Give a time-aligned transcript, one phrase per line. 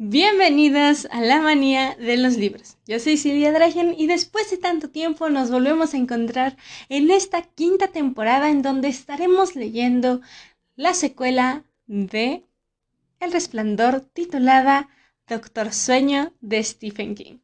[0.00, 2.76] Bienvenidas a la manía de los libros.
[2.86, 6.56] Yo soy Silvia Dragen y después de tanto tiempo nos volvemos a encontrar
[6.88, 10.20] en esta quinta temporada en donde estaremos leyendo
[10.76, 12.44] la secuela de
[13.18, 14.88] El Resplandor titulada
[15.26, 17.38] Doctor Sueño de Stephen King.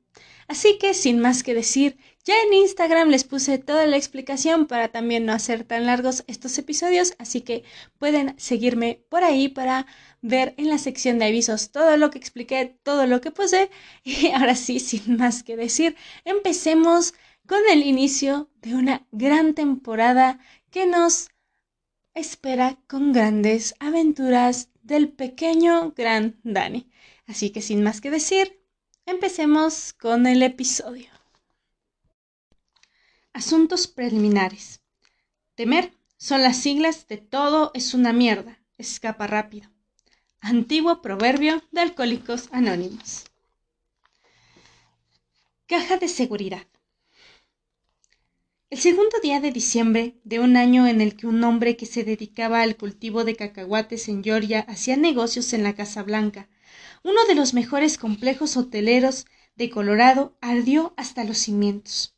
[0.47, 4.89] Así que sin más que decir, ya en Instagram les puse toda la explicación para
[4.89, 7.65] también no hacer tan largos estos episodios, así que
[7.99, 9.87] pueden seguirme por ahí para
[10.25, 13.71] ver en la sección de avisos todo lo que expliqué, todo lo que puse.
[14.05, 17.15] Y ahora sí, sin más que decir, empecemos
[17.47, 20.39] con el inicio de una gran temporada
[20.71, 21.29] que nos
[22.15, 26.91] espera con grandes aventuras del pequeño gran Dani.
[27.27, 28.65] Así que sin más que decir,
[29.07, 31.09] Empecemos con el episodio.
[33.35, 34.81] Asuntos preliminares.
[35.55, 39.74] Temer son las siglas de todo es una mierda, escapa rápido.
[40.47, 43.25] Antiguo proverbio de alcohólicos anónimos.
[45.67, 46.67] Caja de seguridad.
[48.69, 52.05] El segundo día de diciembre de un año en el que un hombre que se
[52.05, 56.51] dedicaba al cultivo de cacahuates en Georgia hacía negocios en la Casa Blanca
[57.03, 59.25] uno de los mejores complejos hoteleros
[59.57, 62.15] de Colorado ardió hasta los cimientos.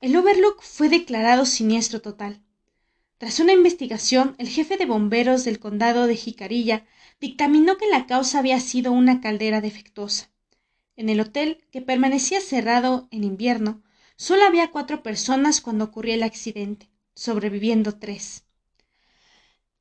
[0.00, 2.40] El Overlook fue declarado siniestro total.
[3.18, 6.86] Tras una investigación, el jefe de bomberos del condado de Jicarilla
[7.20, 10.30] dictaminó que la causa había sido una caldera defectuosa.
[10.96, 13.82] En el hotel, que permanecía cerrado en invierno,
[14.16, 18.44] solo había cuatro personas cuando ocurrió el accidente, sobreviviendo tres.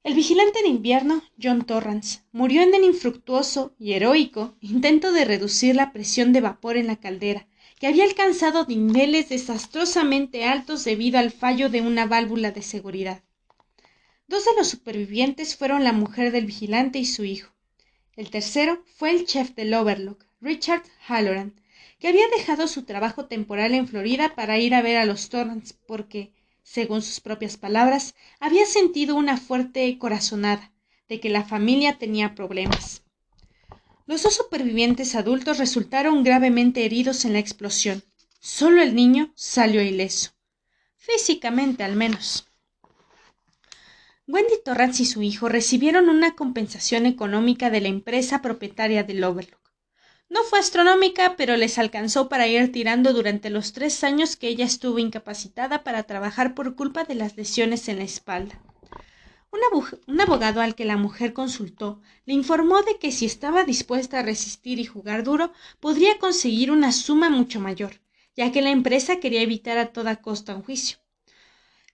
[0.04, 5.76] El vigilante de invierno, John Torrance, murió en el infructuoso y heroico intento de reducir
[5.76, 7.48] la presión de vapor en la caldera,
[7.80, 13.24] que había alcanzado niveles desastrosamente altos debido al fallo de una válvula de seguridad.
[14.28, 17.54] Dos de los supervivientes fueron la mujer del vigilante y su hijo.
[18.18, 21.62] El tercero fue el chef del Overlook, Richard Halloran,
[22.00, 25.76] que había dejado su trabajo temporal en Florida para ir a ver a los Torrance
[25.88, 30.74] porque, según sus propias palabras, había sentido una fuerte corazonada
[31.08, 33.04] de que la familia tenía problemas.
[34.08, 38.04] Los dos supervivientes adultos resultaron gravemente heridos en la explosión.
[38.40, 40.32] Solo el niño salió ileso.
[40.98, 42.48] Físicamente, al menos.
[44.30, 49.72] Wendy Torrance y su hijo recibieron una compensación económica de la empresa propietaria del Overlook.
[50.28, 54.66] No fue astronómica, pero les alcanzó para ir tirando durante los tres años que ella
[54.66, 58.62] estuvo incapacitada para trabajar por culpa de las lesiones en la espalda.
[60.08, 64.24] Un, abogado al que la mujer consultó le informó de que si estaba dispuesta a
[64.24, 68.02] resistir y jugar duro, podría conseguir una suma mucho mayor,
[68.36, 70.98] ya que la empresa quería evitar a toda costa un juicio.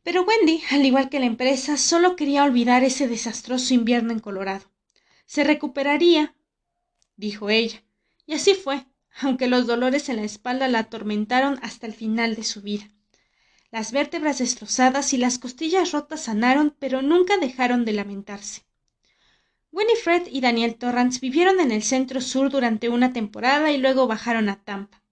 [0.04, 4.70] Pero Wendy, al igual que la empresa, solo quería olvidar ese desastroso invierno en Colorado.
[5.26, 6.36] Se recuperaría,
[7.16, 7.84] dijo ella,
[8.26, 8.86] y así fue,
[9.22, 12.90] aunque los dolores en la espalda la atormentaron hasta el final de su vida.
[13.72, 18.64] Las vértebras destrozadas y las costillas rotas sanaron, pero nunca dejaron de lamentarse.
[19.72, 24.50] Winifred y Daniel Torrance vivieron en el centro sur durante una temporada y luego bajaron
[24.50, 25.03] a Tampa.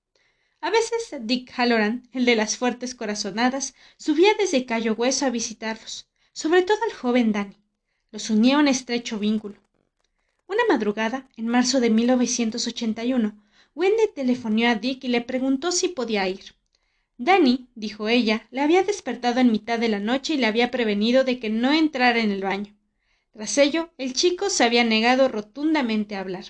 [0.64, 6.08] A veces Dick Halloran, el de las fuertes corazonadas, subía desde Cayo Hueso a visitarlos,
[6.34, 7.58] sobre todo al joven Danny.
[8.12, 9.56] Los unía un estrecho vínculo.
[10.46, 13.42] Una madrugada, en marzo de 1981,
[13.74, 16.54] Wendy telefonó a Dick y le preguntó si podía ir.
[17.18, 21.24] Danny, dijo ella, le había despertado en mitad de la noche y le había prevenido
[21.24, 22.76] de que no entrara en el baño.
[23.34, 26.46] Tras ello, el chico se había negado rotundamente a hablar.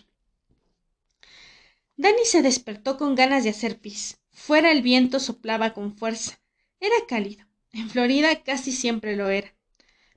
[2.01, 4.17] Danny se despertó con ganas de hacer pis.
[4.31, 6.39] Fuera el viento soplaba con fuerza.
[6.79, 7.45] Era cálido.
[7.73, 9.53] En Florida casi siempre lo era.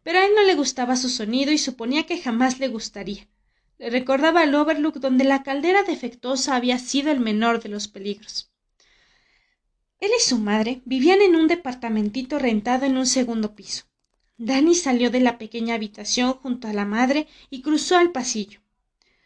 [0.02, 3.28] Pero a él no le gustaba su sonido y suponía que jamás le gustaría.
[3.76, 8.50] Le recordaba el Overlook donde la caldera defectuosa había sido el menor de los peligros.
[10.00, 13.84] Él y su madre vivían en un departamentito rentado en un segundo piso.
[14.38, 18.63] Danny salió de la pequeña habitación junto a la madre y cruzó al pasillo.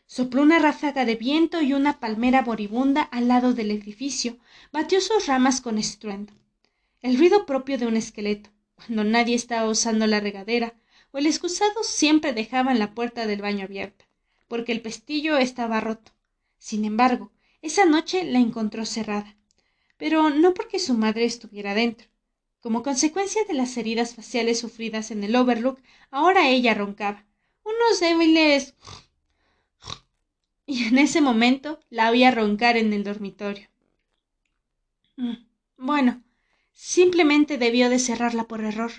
[0.08, 4.38] Sopló una ráfaga de viento y una palmera moribunda al lado del edificio
[4.72, 6.33] batió sus ramas con estruendo.
[7.00, 10.74] El ruido propio de un esqueleto, cuando nadie estaba usando la regadera,
[11.12, 14.09] o el excusado siempre dejaban la puerta del baño abierta
[14.48, 16.12] porque el pestillo estaba roto.
[16.56, 17.30] Sin embargo,
[17.62, 19.36] esa noche la encontró cerrada,
[19.97, 22.09] pero no porque su madre estuviera dentro.
[22.60, 25.80] Como consecuencia de las heridas faciales sufridas en el Overlook,
[26.10, 27.24] ahora ella roncaba.
[27.62, 28.74] Unos débiles.
[30.70, 33.70] Y en ese momento la oía roncar en el dormitorio.
[35.16, 35.47] Mm,
[35.78, 36.22] bueno,
[36.74, 38.92] simplemente debió de cerrarla por error.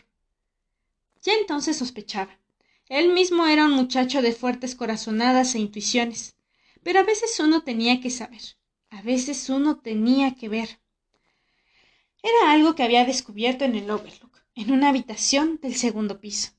[1.22, 2.40] Ya entonces sospechaba.
[2.88, 6.36] Él mismo era un muchacho de fuertes corazonadas e intuiciones,
[6.82, 8.42] pero a veces uno tenía que saber,
[8.90, 10.80] a veces uno tenía que ver.
[12.24, 16.50] Era algo que había descubierto en el Overlook, en una habitación del segundo piso.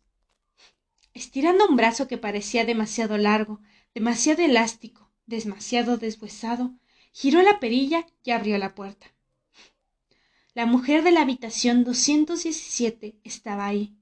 [1.15, 3.61] Estirando un brazo que parecía demasiado largo,
[3.95, 6.73] demasiado elástico, demasiado deshuesado,
[7.13, 9.15] giró la perilla y abrió la puerta.
[10.55, 13.95] La mujer de la habitación 217 estaba ahí.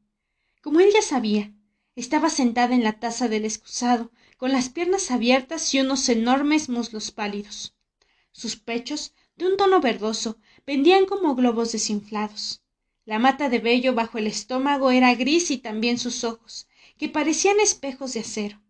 [0.63, 1.53] Como él ya sabía,
[1.95, 7.11] estaba sentada en la taza del excusado, con las piernas abiertas y unos enormes muslos
[7.11, 7.75] pálidos.
[8.31, 12.63] Sus pechos, de un tono verdoso, pendían como globos desinflados.
[13.05, 16.69] La mata de vello bajo el estómago era gris y también sus ojos,
[16.99, 18.61] que parecían espejos de acero.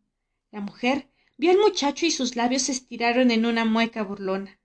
[0.51, 4.59] La mujer vio al muchacho y sus labios se estiraron en una mueca burlona.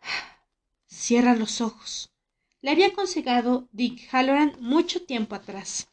[0.86, 2.12] Cierra los ojos.
[2.60, 5.88] Le había aconsejado Dick Halloran mucho tiempo atrás.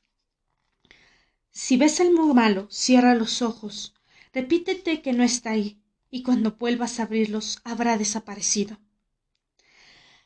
[1.51, 3.93] Si ves al malo, cierra los ojos.
[4.33, 8.79] Repítete que no está ahí, y cuando vuelvas a abrirlos habrá desaparecido.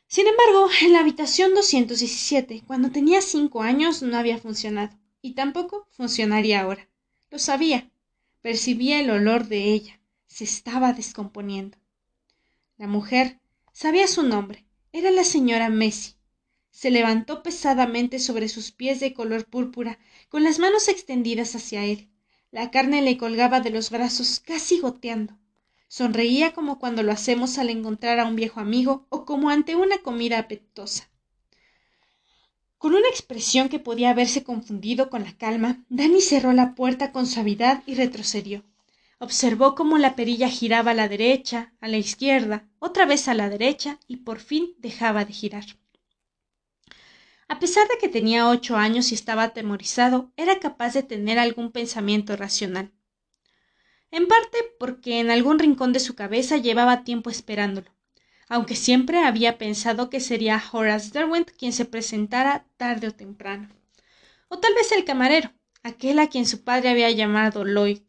[0.06, 5.88] Sin embargo, en la habitación 217, cuando tenía cinco años, no había funcionado, y tampoco
[5.90, 6.88] funcionaría ahora.
[7.30, 7.90] Lo sabía.
[8.46, 9.98] Percibía el olor de ella.
[10.28, 11.78] Se estaba descomponiendo.
[12.76, 13.40] La mujer
[13.72, 14.64] sabía su nombre.
[14.92, 16.14] Era la señora Messi.
[16.70, 19.98] Se levantó pesadamente sobre sus pies de color púrpura,
[20.28, 22.08] con las manos extendidas hacia él.
[22.52, 25.36] La carne le colgaba de los brazos casi goteando.
[25.88, 29.98] Sonreía como cuando lo hacemos al encontrar a un viejo amigo o como ante una
[29.98, 31.10] comida apetitosa.
[32.78, 37.26] Con una expresión que podía haberse confundido con la calma, Dani cerró la puerta con
[37.26, 38.64] suavidad y retrocedió.
[39.18, 43.48] Observó cómo la perilla giraba a la derecha, a la izquierda, otra vez a la
[43.48, 45.64] derecha y por fin dejaba de girar.
[47.48, 51.72] A pesar de que tenía ocho años y estaba atemorizado, era capaz de tener algún
[51.72, 52.92] pensamiento racional.
[54.10, 57.95] En parte porque en algún rincón de su cabeza llevaba tiempo esperándolo
[58.48, 63.68] aunque siempre había pensado que sería Horace Derwent quien se presentara tarde o temprano.
[64.48, 65.52] O tal vez el camarero,
[65.82, 68.02] aquel a quien su padre había llamado Lloyd.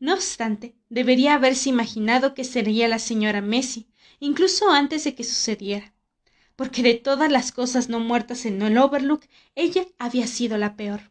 [0.00, 3.86] No obstante, debería haberse imaginado que sería la señora Messi,
[4.18, 5.94] incluso antes de que sucediera,
[6.56, 9.24] porque de todas las cosas no muertas en el Overlook,
[9.54, 11.10] ella había sido la peor.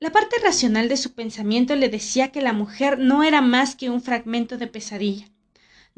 [0.00, 3.90] La parte racional de su pensamiento le decía que la mujer no era más que
[3.90, 5.26] un fragmento de pesadilla,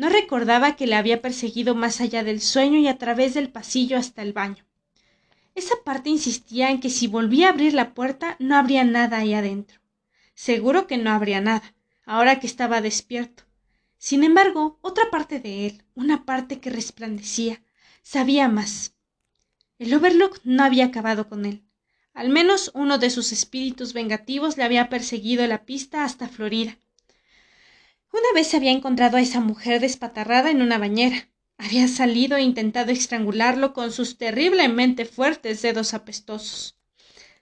[0.01, 3.99] no recordaba que le había perseguido más allá del sueño y a través del pasillo
[3.99, 4.65] hasta el baño.
[5.55, 9.35] Esa parte insistía en que si volvía a abrir la puerta no habría nada ahí
[9.35, 9.79] adentro.
[10.33, 11.75] Seguro que no habría nada,
[12.07, 13.43] ahora que estaba despierto.
[13.99, 17.63] Sin embargo, otra parte de él, una parte que resplandecía,
[18.03, 18.95] sabía más.
[19.79, 21.63] El Overlook no había acabado con él.
[22.15, 26.79] Al menos uno de sus espíritus vengativos le había perseguido la pista hasta Florida.
[28.13, 31.29] Una vez había encontrado a esa mujer despatarrada en una bañera.
[31.59, 36.79] Había salido e intentado estrangularlo con sus terriblemente fuertes dedos apestosos.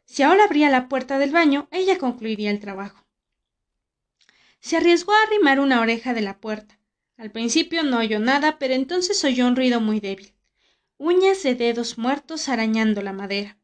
[0.04, 3.06] Si ahora abría la puerta del baño, ella concluiría el trabajo.
[4.60, 6.78] Se arriesgó a arrimar una oreja de la puerta.
[7.16, 10.34] Al principio no oyó nada, pero entonces oyó un ruido muy débil.
[10.96, 13.56] Uñas de dedos muertos arañando la madera.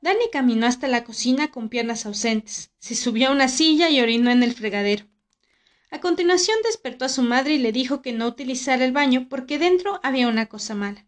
[0.00, 4.30] Danny caminó hasta la cocina con piernas ausentes, se subió a una silla y orinó
[4.30, 5.11] en el fregadero.
[5.92, 9.58] A continuación despertó a su madre y le dijo que no utilizara el baño porque
[9.58, 11.04] dentro había una cosa mala.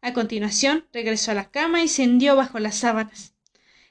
[0.00, 3.34] A continuación regresó a la cama y se hendió bajo las sábanas.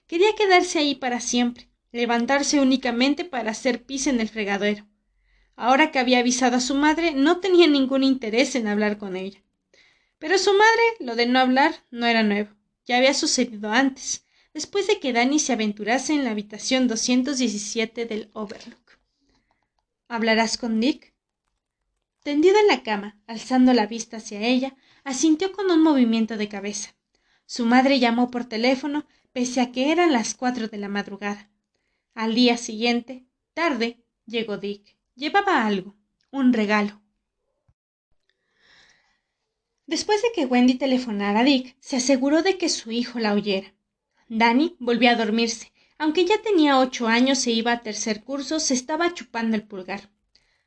[0.07, 4.85] Quería quedarse ahí para siempre, levantarse únicamente para hacer pis en el fregadero.
[5.55, 9.41] Ahora que había avisado a su madre, no tenía ningún interés en hablar con ella.
[10.17, 12.49] Pero su madre, lo de no hablar, no era nuevo.
[12.85, 18.29] Ya había sucedido antes, después de que Danny se aventurase en la habitación 217 del
[18.33, 18.88] Overlook.
[20.11, 21.13] ¿Hablarás con Dick?
[22.23, 26.95] Tendido en la cama, alzando la vista hacia ella, asintió con un movimiento de cabeza.
[27.45, 31.51] Su madre llamó por teléfono, pese a que eran las cuatro de la madrugada.
[32.15, 34.97] Al día siguiente, tarde, llegó Dick.
[35.13, 35.95] Llevaba algo,
[36.31, 36.99] un regalo.
[39.85, 43.75] Después de que Wendy telefonara a Dick, se aseguró de que su hijo la oyera.
[44.27, 48.73] Danny volvió a dormirse, aunque ya tenía ocho años e iba a tercer curso, se
[48.73, 50.09] estaba chupando el pulgar.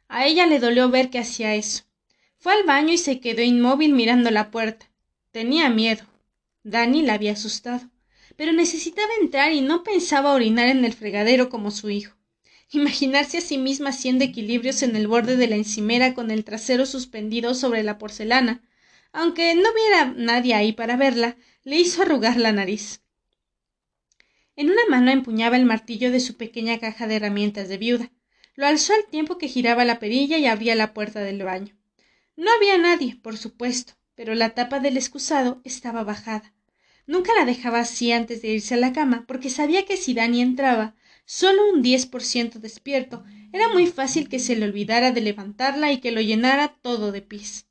[0.06, 1.84] A ella le dolió ver que hacía eso.
[2.36, 4.90] Fue al baño y se quedó inmóvil mirando la puerta.
[5.30, 6.04] Tenía miedo.
[6.64, 7.80] Dani la había asustado.
[8.36, 12.14] Pero necesitaba entrar y no pensaba orinar en el fregadero como su hijo.
[12.70, 16.84] Imaginarse a sí misma haciendo equilibrios en el borde de la encimera con el trasero
[16.84, 18.62] suspendido sobre la porcelana,
[19.12, 23.01] aunque no hubiera nadie ahí para verla, le hizo arrugar la nariz.
[24.54, 28.10] En una mano empuñaba el martillo de su pequeña caja de herramientas de viuda.
[28.54, 31.74] Lo alzó al tiempo que giraba la perilla y abría la puerta del baño.
[32.36, 36.52] No había nadie, por supuesto, pero la tapa del excusado estaba bajada.
[37.06, 40.42] Nunca la dejaba así antes de irse a la cama, porque sabía que si Dani
[40.42, 40.94] entraba,
[41.24, 45.92] solo un diez por ciento despierto, era muy fácil que se le olvidara de levantarla
[45.92, 47.66] y que lo llenara todo de pis.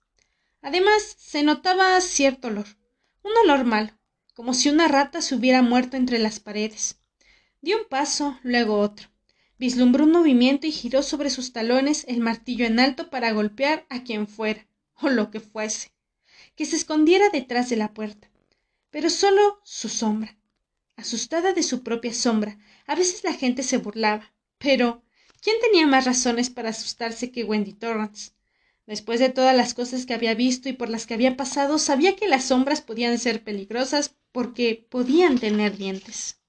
[0.61, 2.67] Además, se notaba cierto olor,
[3.23, 3.91] un olor malo,
[4.33, 6.97] como si una rata se hubiera muerto entre las paredes.
[7.61, 9.09] Dio un paso, luego otro.
[9.59, 14.03] Vislumbró un movimiento y giró sobre sus talones el martillo en alto para golpear a
[14.03, 15.91] quien fuera, o lo que fuese,
[16.55, 18.31] que se escondiera detrás de la puerta.
[18.89, 20.37] Pero solo su sombra.
[20.95, 22.57] Asustada de su propia sombra,
[22.87, 24.33] a veces la gente se burlaba.
[24.57, 25.03] Pero,
[25.41, 28.31] ¿quién tenía más razones para asustarse que Wendy Torrance?
[28.87, 32.15] Después de todas las cosas que había visto y por las que había pasado, sabía
[32.15, 36.39] que las sombras podían ser peligrosas porque podían tener dientes.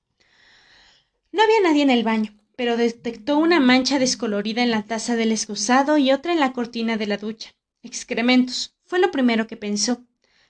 [1.33, 5.33] No había nadie en el baño, pero detectó una mancha descolorida en la taza del
[5.33, 7.55] excusado y otra en la cortina de la ducha.
[7.83, 8.75] Excrementos.
[8.85, 10.05] Fue lo primero que pensó.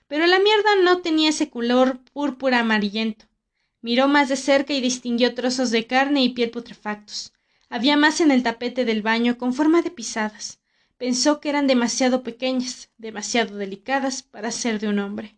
[0.07, 3.25] Pero la mierda no tenía ese color púrpura amarillento.
[3.81, 7.33] Miró más de cerca y distinguió trozos de carne y piel putrefactos.
[7.69, 10.59] Había más en el tapete del baño con forma de pisadas.
[10.97, 15.35] Pensó que eran demasiado pequeñas, demasiado delicadas para ser de un hombre.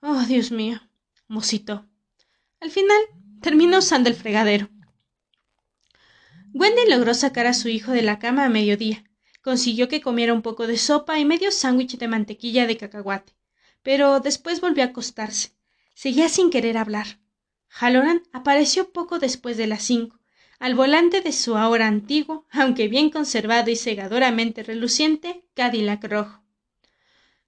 [0.00, 0.80] Oh, Dios mío,
[1.28, 1.86] musitó.
[2.60, 2.98] Al final
[3.40, 4.70] terminó usando el fregadero.
[6.52, 9.04] Wendy logró sacar a su hijo de la cama a mediodía.
[9.42, 13.34] Consiguió que comiera un poco de sopa y medio sándwich de mantequilla de cacahuate.
[13.82, 15.52] Pero después volvió a acostarse.
[15.94, 17.20] Seguía sin querer hablar.
[17.68, 20.18] Halloran apareció poco después de las cinco,
[20.58, 26.42] al volante de su ahora antiguo, aunque bien conservado y cegadoramente reluciente, Cadillac rojo.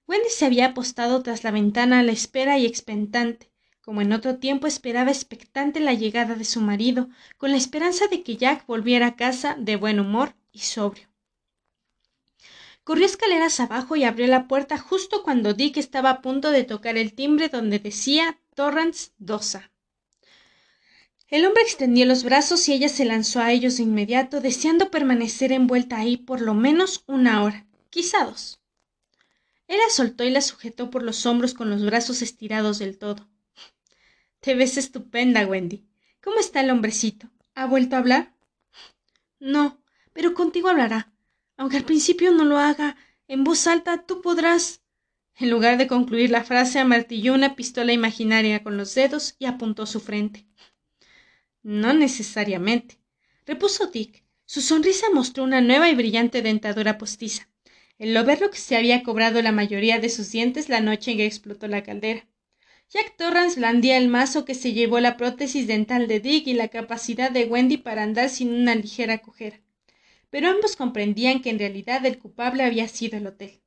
[0.07, 3.51] Wendy se había apostado tras la ventana a la espera y expectante,
[3.89, 8.23] como en otro tiempo esperaba expectante la llegada de su marido, con la esperanza de
[8.23, 11.09] que Jack volviera a casa de buen humor y sobrio.
[12.85, 16.99] Corrió escaleras abajo y abrió la puerta justo cuando Dick estaba a punto de tocar
[16.99, 19.71] el timbre donde decía Torrance Dosa.
[21.29, 25.51] El hombre extendió los brazos y ella se lanzó a ellos de inmediato, deseando permanecer
[25.51, 28.61] envuelta ahí por lo menos una hora, quizá dos.
[29.67, 33.27] Él la soltó y la sujetó por los hombros con los brazos estirados del todo.
[34.41, 35.85] Te ves estupenda, Wendy.
[36.23, 37.29] ¿Cómo está el hombrecito?
[37.55, 38.35] ¿Ha vuelto a hablar?
[39.41, 41.13] No, pero contigo hablará.
[41.57, 44.81] Aunque al principio no lo haga en voz alta, tú podrás.
[45.37, 49.87] En lugar de concluir la frase, amartilló una pistola imaginaria con los dedos y apuntó
[49.87, 50.47] su frente.
[51.63, 52.99] No necesariamente,
[53.45, 54.25] repuso Dick.
[54.47, 57.49] Su sonrisa mostró una nueva y brillante dentadura postiza.
[57.99, 61.27] El lo que se había cobrado la mayoría de sus dientes la noche en que
[61.27, 62.27] explotó la caldera.
[62.91, 66.69] Jack Torrance blandía el mazo que se llevó la prótesis dental de Dick y la
[66.69, 69.61] capacidad de Wendy para andar sin una ligera cojera.
[70.31, 73.61] Pero ambos comprendían que en realidad el culpable había sido el hotel.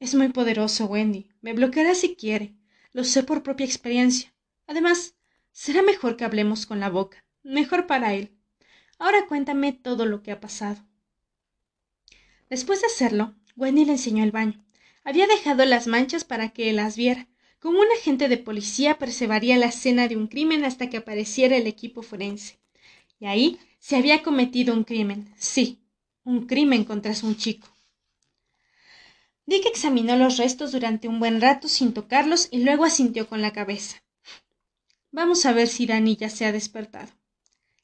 [0.00, 1.30] Es muy poderoso, Wendy.
[1.40, 2.54] Me bloqueará si quiere.
[2.92, 4.34] Lo sé por propia experiencia.
[4.66, 5.14] Además,
[5.52, 7.24] será mejor que hablemos con la boca.
[7.44, 8.36] Mejor para él.
[8.98, 10.84] Ahora cuéntame todo lo que ha pasado.
[12.50, 14.64] Después de hacerlo, Wendy le enseñó el baño.
[15.04, 17.28] Había dejado las manchas para que él las viera,
[17.60, 21.66] como un agente de policía preservaría la escena de un crimen hasta que apareciera el
[21.66, 22.58] equipo forense.
[23.18, 25.80] Y ahí se había cometido un crimen, sí,
[26.24, 27.68] un crimen contra un chico.
[29.46, 33.52] Dick examinó los restos durante un buen rato sin tocarlos y luego asintió con la
[33.52, 34.02] cabeza.
[35.10, 37.08] Vamos a ver si Dani ya se ha despertado.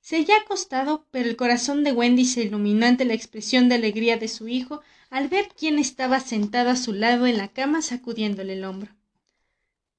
[0.02, 4.18] Se había acostado, pero el corazón de Wendy se iluminó ante la expresión de alegría
[4.18, 8.52] de su hijo al ver quién estaba sentado a su lado en la cama sacudiéndole
[8.52, 8.92] el hombro.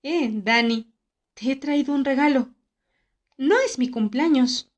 [0.08, 0.94] Eh, Dani,
[1.34, 2.54] te he traído un regalo.
[3.38, 4.70] No es mi cumpleaños.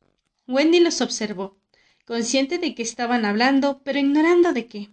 [0.47, 1.57] Wendy los observó,
[2.05, 4.89] consciente de que estaban hablando, pero ignorando de qué.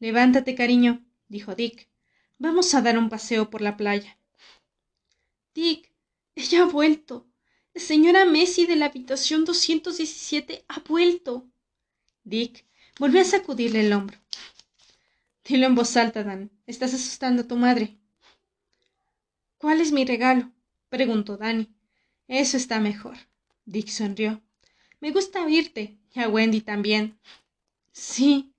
[0.00, 1.86] Levántate, cariño, dijo Dick.
[2.38, 4.18] Vamos a dar un paseo por la playa.
[5.54, 5.92] Dick,
[6.34, 7.28] ella ha vuelto.
[7.76, 11.46] Señora Messi de la habitación 217 ha vuelto.
[12.24, 12.64] Dick
[12.98, 14.18] volvió a sacudirle el hombro.
[15.44, 16.50] Dilo en voz alta, Dan.
[16.66, 17.96] Estás asustando a tu madre.
[19.58, 20.52] ¿Cuál es mi regalo?
[20.88, 21.68] preguntó Dani.
[22.28, 23.16] Eso está mejor.
[23.64, 24.40] Dick sonrió.
[25.00, 27.18] Me gusta oírte, y a Wendy también.
[27.92, 28.52] Sí.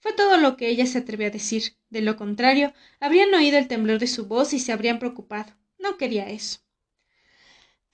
[0.00, 1.76] Fue todo lo que ella se atrevió a decir.
[1.90, 5.52] De lo contrario, habrían oído el temblor de su voz y se habrían preocupado.
[5.78, 6.60] No quería eso.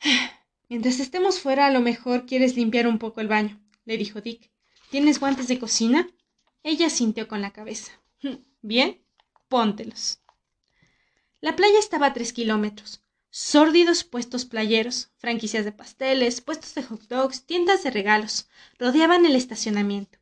[0.69, 4.51] Mientras estemos fuera, a lo mejor quieres limpiar un poco el baño, le dijo Dick.
[4.91, 6.09] ¿Tienes guantes de cocina?
[6.63, 7.93] Ella sintió con la cabeza.
[8.63, 9.01] Bien,
[9.49, 10.21] póntelos.
[11.45, 13.03] La playa estaba a tres kilómetros.
[13.29, 18.49] Sórdidos puestos playeros, franquicias de pasteles, puestos de hot dogs, tiendas de regalos,
[18.79, 20.19] rodeaban el estacionamiento.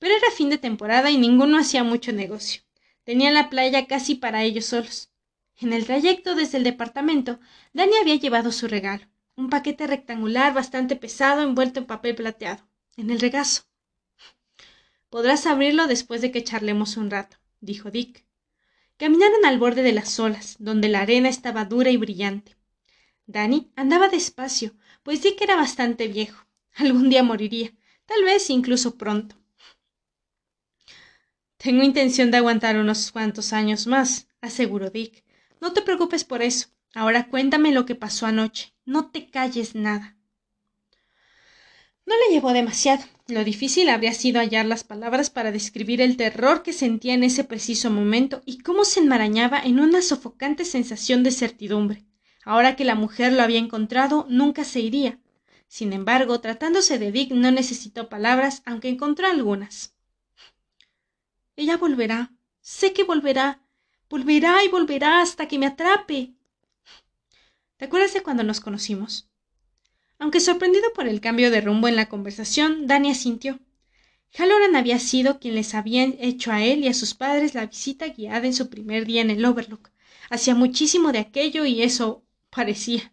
[0.00, 2.62] Pero era fin de temporada y ninguno hacía mucho negocio.
[3.04, 5.12] Tenían la playa casi para ellos solos.
[5.60, 7.38] En el trayecto desde el departamento,
[7.72, 13.10] Dani había llevado su regalo, un paquete rectangular bastante pesado envuelto en papel plateado, en
[13.10, 13.62] el regazo.
[15.08, 18.24] Podrás abrirlo después de que charlemos un rato, dijo Dick.
[18.96, 22.56] Caminaron al borde de las olas, donde la arena estaba dura y brillante.
[23.26, 26.46] Dani andaba despacio, pues Dick era bastante viejo.
[26.74, 27.72] Algún día moriría,
[28.06, 29.36] tal vez incluso pronto.
[31.56, 35.24] Tengo intención de aguantar unos cuantos años más, aseguró Dick.
[35.60, 36.68] No te preocupes por eso.
[36.94, 38.74] Ahora cuéntame lo que pasó anoche.
[38.84, 40.16] No te calles nada.
[42.06, 43.04] No le llevó demasiado.
[43.26, 47.44] Lo difícil habría sido hallar las palabras para describir el terror que sentía en ese
[47.44, 52.04] preciso momento y cómo se enmarañaba en una sofocante sensación de certidumbre.
[52.44, 55.18] Ahora que la mujer lo había encontrado, nunca se iría.
[55.66, 59.94] Sin embargo, tratándose de Dick, no necesitó palabras, aunque encontró algunas.
[61.56, 62.32] Ella volverá.
[62.60, 63.62] Sé que volverá.
[64.10, 66.34] Volverá y volverá hasta que me atrape.
[67.78, 69.30] ¿Te acuerdas de cuando nos conocimos?
[70.18, 73.58] Aunque sorprendido por el cambio de rumbo en la conversación, Dani asintió.
[74.36, 78.08] Halloran había sido quien les había hecho a él y a sus padres la visita
[78.08, 79.90] guiada en su primer día en el Overlook.
[80.30, 83.12] Hacía muchísimo de aquello y eso parecía.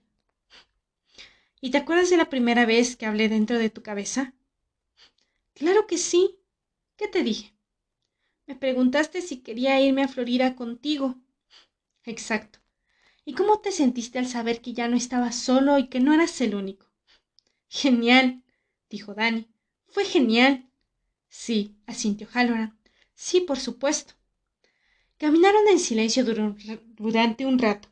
[1.60, 4.34] ¿Y te acuerdas de la primera vez que hablé dentro de tu cabeza?
[5.54, 6.40] Claro que sí.
[6.98, 7.54] ¿Qué te dije?
[8.48, 11.16] Me preguntaste si quería irme a Florida contigo.
[12.04, 12.60] Exacto.
[13.26, 16.42] ¿Y cómo te sentiste al saber que ya no estabas solo y que no eras
[16.42, 16.91] el único?
[17.74, 18.44] Genial,
[18.90, 19.48] dijo Dani.
[19.88, 20.70] Fue genial.
[21.30, 22.78] Sí, asintió Halloran.
[23.14, 24.14] Sí, por supuesto.
[25.18, 27.88] Caminaron en silencio durante un rato.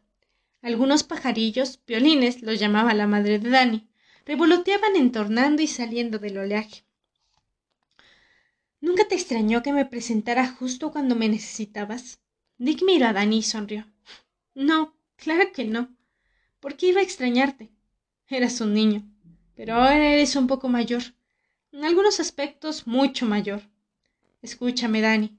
[0.62, 3.88] Algunos pajarillos, violines, los llamaba la madre de Dani,
[4.25, 6.83] revoloteaban entornando y saliendo del oleaje.
[8.81, 12.19] ¿Nunca te extrañó que me presentara justo cuando me necesitabas?
[12.57, 13.87] Dick miró a Dani y sonrió.
[14.55, 15.96] No, claro que no.
[16.59, 17.72] ¿Por qué iba a extrañarte?
[18.27, 19.09] Eras un niño
[19.59, 21.03] pero eres un poco mayor.
[21.74, 23.61] En algunos aspectos mucho mayor.
[24.41, 25.37] Escúchame, Dani.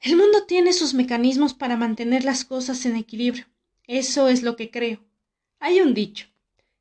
[0.00, 3.44] El mundo tiene sus mecanismos para mantener las cosas en equilibrio.
[3.86, 5.04] Eso es lo que creo.
[5.60, 6.28] Hay un dicho.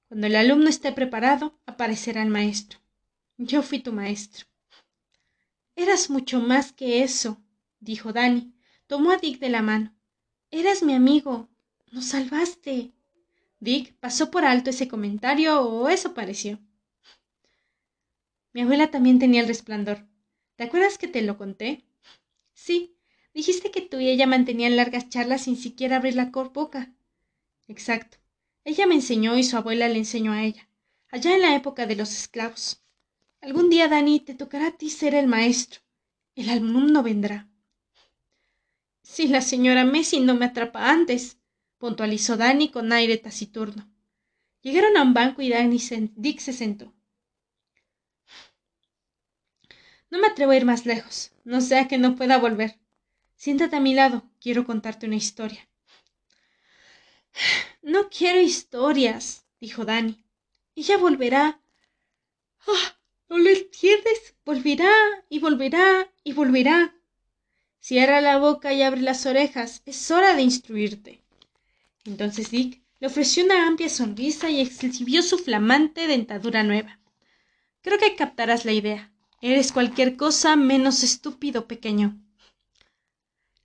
[0.08, 2.80] Cuando el alumno esté preparado, aparecerá el maestro.
[3.38, 4.46] Yo fui tu maestro.
[5.76, 7.42] Eras mucho más que eso,
[7.82, 8.54] dijo Dani.
[8.88, 9.94] Tomó a Dick de la mano.
[10.50, 11.50] Eras mi amigo.
[11.92, 12.94] Nos salvaste.
[13.60, 16.60] Dick pasó por alto ese comentario o eso pareció.
[18.54, 20.08] Mi abuela también tenía el resplandor.
[20.56, 21.86] ¿Te acuerdas que te lo conté?
[22.54, 22.96] Sí.
[23.34, 26.92] Dijiste que tú y ella mantenían largas charlas sin siquiera abrir la boca.
[27.68, 28.18] Exacto.
[28.64, 30.68] Ella me enseñó y su abuela le enseñó a ella,
[31.10, 32.84] allá en la época de los esclavos.
[33.42, 35.82] Algún día, Dani, te tocará a ti ser el maestro.
[36.36, 37.48] El alumno vendrá.
[39.04, 41.38] Si la señora Messi no me atrapa antes,
[41.78, 43.90] puntualizó Dani con aire taciturno.
[44.62, 45.52] Llegaron a un banco y
[46.16, 46.94] Dick se sentó.
[50.10, 52.80] No me atrevo a ir más lejos, no sea que no pueda volver.
[53.36, 55.68] Siéntate a mi lado, quiero contarte una historia.
[57.82, 60.24] No quiero historias, dijo Dani.
[60.76, 61.62] Ella volverá.
[62.68, 62.98] Ah,
[63.30, 64.36] ¿No lo entiendes?
[64.46, 64.92] Volverá
[65.30, 66.96] y volverá y volverá.
[67.80, 69.82] Cierra la boca y abre las orejas.
[69.86, 71.27] Es hora de instruirte.
[72.08, 77.00] Entonces Dick le ofreció una amplia sonrisa y exhibió su flamante dentadura nueva.
[77.82, 79.12] Creo que captarás la idea.
[79.42, 82.18] Eres cualquier cosa menos estúpido, pequeño.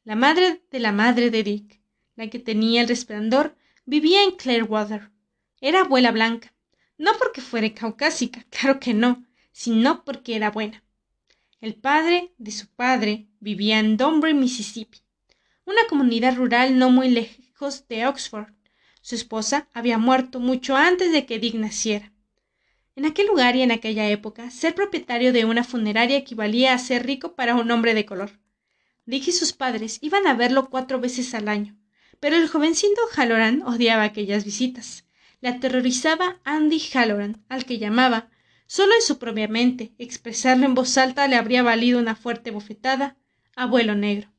[0.02, 1.80] La madre de la madre de Dick,
[2.16, 5.12] la que tenía el resplandor, vivía en Clearwater.
[5.60, 6.52] Era abuela blanca.
[6.98, 10.82] No porque fuera caucásica, claro que no, sino porque era buena.
[11.60, 14.98] El padre de su padre vivía en Donbury, Mississippi,
[15.64, 18.52] una comunidad rural no muy lejos de Oxford.
[19.02, 22.12] Su esposa había muerto mucho antes de que Dick naciera.
[22.96, 27.06] En aquel lugar y en aquella época, ser propietario de una funeraria equivalía a ser
[27.06, 28.40] rico para un hombre de color.
[29.06, 31.78] Dick y sus padres iban a verlo cuatro veces al año,
[32.18, 35.06] pero el jovencito Halloran odiaba aquellas visitas.
[35.40, 38.28] Le aterrorizaba Andy Halloran, al que llamaba.
[38.66, 43.16] Solo en su propia mente, expresarlo en voz alta le habría valido una fuerte bofetada.
[43.54, 44.32] Abuelo negro.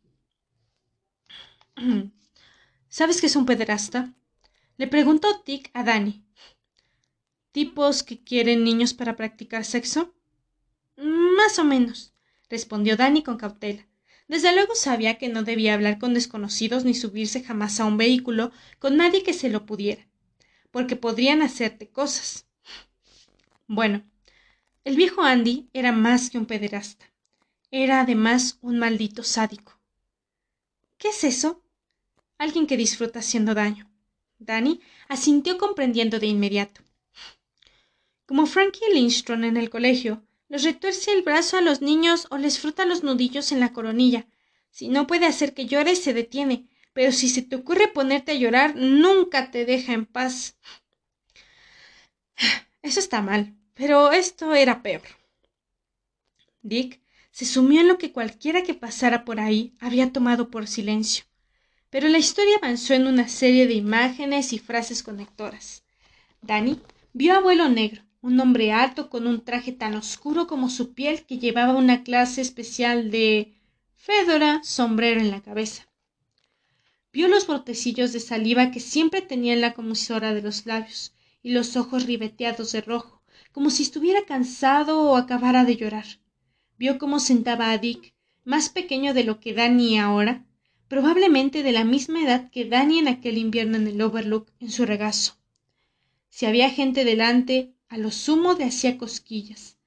[2.94, 4.14] ¿Sabes qué es un pederasta?
[4.78, 6.24] Le preguntó Dick a Danny.
[7.52, 10.14] ¿Tipos que quieren niños para practicar sexo?
[10.96, 12.14] Más o menos,
[12.52, 13.88] respondió Danny con cautela.
[14.28, 18.52] Desde luego sabía que no debía hablar con desconocidos ni subirse jamás a un vehículo
[18.78, 20.08] con nadie que se lo pudiera.
[20.70, 22.46] porque podrían hacerte cosas.
[23.66, 24.04] Bueno,
[24.84, 27.12] el viejo Andy era más que un pederasta.
[27.72, 29.80] Era además un maldito sádico.
[31.00, 31.63] ¿Qué es eso?
[32.44, 33.90] Alguien que disfruta haciendo daño.
[34.38, 36.82] Danny asintió comprendiendo de inmediato.
[38.26, 42.60] Como Frankie Lindstrom en el colegio, les retuerce el brazo a los niños o les
[42.60, 44.28] fruta los nudillos en la coronilla.
[44.72, 48.36] Si no puede hacer que llores, se detiene, pero si se te ocurre ponerte a
[48.36, 50.58] llorar, nunca te deja en paz.
[52.82, 55.08] Eso está mal, pero esto era peor.
[56.62, 57.00] Dick
[57.32, 61.24] se sumió en lo que cualquiera que pasara por ahí había tomado por silencio.
[61.94, 65.84] Pero la historia avanzó en una serie de imágenes y frases conectoras.
[66.42, 66.80] Danny
[67.14, 71.24] vio a abuelo negro, un hombre alto con un traje tan oscuro como su piel
[71.28, 73.54] que llevaba una clase especial de
[73.94, 75.88] Fedora, sombrero en la cabeza.
[77.12, 81.52] Vio los botecillos de saliva que siempre tenía en la comisora de los labios y
[81.52, 86.08] los ojos ribeteados de rojo, como si estuviera cansado o acabara de llorar.
[86.80, 90.44] Vio cómo sentaba a Dick, más pequeño de lo que Danny ahora,
[90.94, 94.86] probablemente de la misma edad que Danny en aquel invierno en el Overlook, en su
[94.86, 95.34] regazo.
[96.30, 99.80] Si había gente delante, a lo sumo le hacía cosquillas.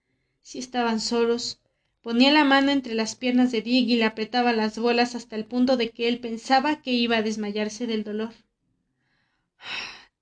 [0.42, 1.60] Si estaban solos,
[2.02, 5.44] Ponía la mano entre las piernas de Dick y le apretaba las bolas hasta el
[5.44, 8.32] punto de que él pensaba que iba a desmayarse del dolor.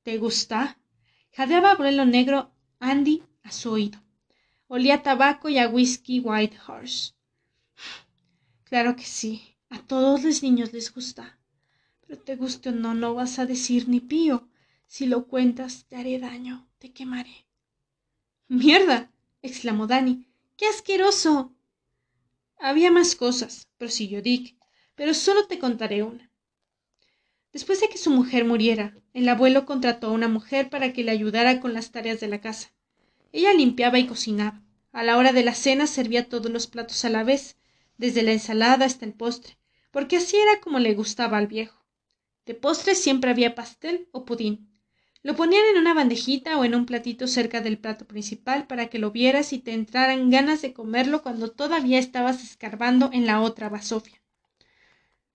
[0.03, 0.79] ¿Te gusta?
[1.33, 3.99] jadeaba abuelo negro Andy a su oído.
[4.67, 7.13] Olía a tabaco y a whisky White Horse.
[8.65, 11.37] Claro que sí, a todos los niños les gusta.
[12.07, 14.49] Pero te guste o no, no vas a decir ni pío.
[14.87, 17.47] Si lo cuentas, te haré daño, te quemaré.
[18.47, 19.11] ¡Mierda!
[19.43, 20.27] exclamó Danny.
[20.57, 21.53] ¡Qué asqueroso!
[22.59, 24.57] Había más cosas, prosiguió Dick,
[24.95, 26.31] pero solo te contaré una.
[27.53, 31.11] Después de que su mujer muriera, el abuelo contrató a una mujer para que le
[31.11, 32.73] ayudara con las tareas de la casa.
[33.33, 34.63] Ella limpiaba y cocinaba.
[34.93, 37.57] A la hora de la cena servía todos los platos a la vez,
[37.99, 39.57] desde la ensalada hasta el postre,
[39.95, 41.87] porque así era como le gustaba al viejo.
[42.45, 44.69] De postre siempre había pastel o pudín,
[45.23, 48.99] lo ponían en una bandejita o en un platito cerca del plato principal para que
[48.99, 53.71] lo vieras y te entraran ganas de comerlo cuando todavía estabas escarbando en la otra
[53.71, 54.21] basofia.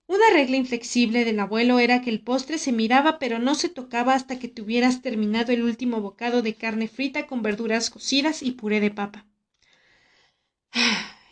[0.06, 4.14] Una regla inflexible del abuelo era que el postre se miraba pero no se tocaba
[4.14, 8.80] hasta que tuvieras terminado el último bocado de carne frita con verduras cocidas y puré
[8.80, 9.26] de papa.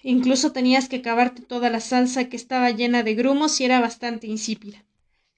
[0.08, 4.26] Incluso tenías que acabarte toda la salsa que estaba llena de grumos y era bastante
[4.26, 4.82] insípida.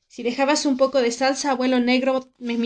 [0.07, 2.57] Si dejabas un poco de salsa, abuelo negro me,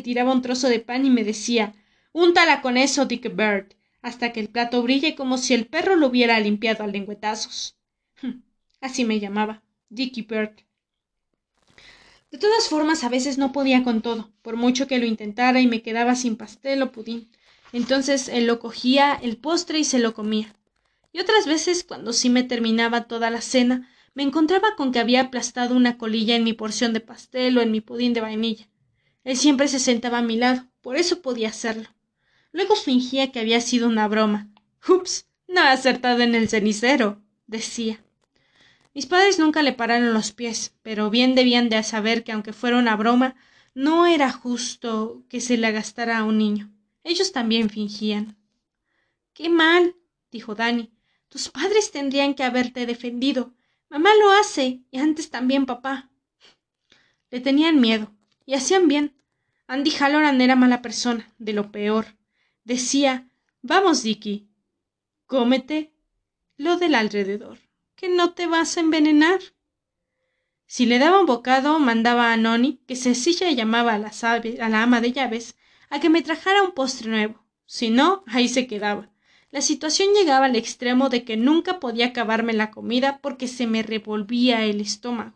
[0.00, 1.74] tiraba un trozo de pan y me decía
[2.12, 6.06] Úntala con eso, Dick Bird, hasta que el plato brille como si el perro lo
[6.06, 7.76] hubiera limpiado a lengüetazos.
[8.80, 10.54] Así me llamaba, Dicky Bird.
[12.30, 15.66] De todas formas, a veces no podía con todo, por mucho que lo intentara y
[15.66, 17.28] me quedaba sin pastel o pudín.
[17.74, 20.56] Entonces él lo cogía el postre y se lo comía.
[21.12, 25.20] Y otras veces, cuando sí me terminaba toda la cena, me encontraba con que había
[25.20, 28.68] aplastado una colilla en mi porción de pastel o en mi pudín de vainilla.
[29.24, 31.88] Él siempre se sentaba a mi lado, por eso podía hacerlo.
[32.50, 34.48] Luego fingía que había sido una broma.
[34.88, 38.02] Ups, no he acertado en el cenicero, decía.
[38.94, 42.78] Mis padres nunca le pararon los pies, pero bien debían de saber que aunque fuera
[42.78, 43.36] una broma,
[43.74, 46.70] no era justo que se la gastara a un niño.
[47.04, 48.36] Ellos también fingían.
[49.32, 49.96] Qué mal,
[50.30, 50.90] dijo Dani.
[51.32, 53.54] Tus padres tendrían que haberte defendido.
[53.88, 56.10] Mamá lo hace, y antes también papá.
[57.30, 58.12] Le tenían miedo,
[58.44, 59.16] y hacían bien.
[59.66, 62.04] Andy Halloran era mala persona, de lo peor.
[62.64, 63.30] Decía,
[63.62, 64.46] vamos, Dicky,
[65.24, 65.94] cómete
[66.58, 67.58] lo del alrededor,
[67.96, 69.40] que no te vas a envenenar.
[70.66, 74.82] Si le daba un bocado, mandaba a Noni, que sencilla llamaba a la, a la
[74.82, 75.56] ama de llaves,
[75.88, 77.42] a que me trajera un postre nuevo.
[77.64, 79.11] Si no, ahí se quedaba.
[79.52, 83.82] La situación llegaba al extremo de que nunca podía acabarme la comida porque se me
[83.82, 85.34] revolvía el estómago.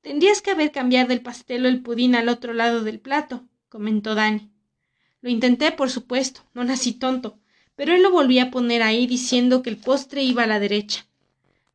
[0.00, 4.16] Tendrías que haber cambiado el pastel o el pudín al otro lado del plato, comentó
[4.16, 4.50] Dani.
[5.20, 7.38] Lo intenté, por supuesto, no nací tonto,
[7.76, 11.06] pero él lo volvía a poner ahí diciendo que el postre iba a la derecha.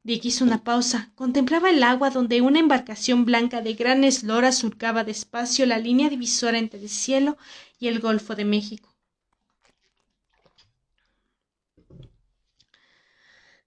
[0.04, 5.06] Dick hizo una pausa, contemplaba el agua donde una embarcación blanca de gran eslora surcaba
[5.06, 7.38] despacio la línea divisora entre el cielo
[7.80, 8.93] y el Golfo de México.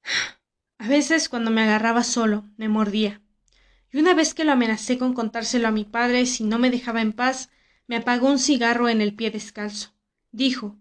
[0.79, 3.21] A veces, cuando me agarraba solo, me mordía.
[3.93, 7.01] Y una vez que lo amenacé con contárselo a mi padre si no me dejaba
[7.01, 7.51] en paz,
[7.87, 9.95] me apagó un cigarro en el pie descalzo.
[10.33, 10.77] Dijo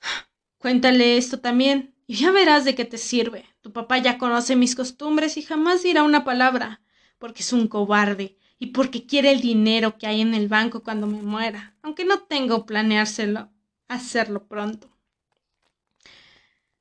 [0.58, 3.44] Cuéntale esto también, y ya verás de qué te sirve.
[3.60, 6.80] Tu papá ya conoce mis costumbres y jamás dirá una palabra,
[7.18, 11.06] porque es un cobarde, y porque quiere el dinero que hay en el banco cuando
[11.06, 13.50] me muera, aunque no tengo planeárselo
[13.88, 14.95] hacerlo pronto.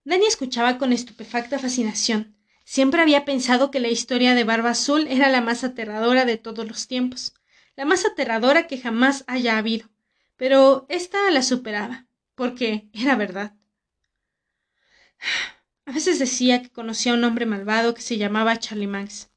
[0.06, 2.36] Dani escuchaba con estupefacta fascinación.
[2.64, 6.68] Siempre había pensado que la historia de Barba Azul era la más aterradora de todos
[6.68, 7.34] los tiempos,
[7.76, 9.90] la más aterradora que jamás haya habido.
[10.38, 13.56] Pero ésta la superaba, porque era verdad.
[15.88, 19.32] A veces decía que conocía a un hombre malvado que se llamaba Charlie Manx,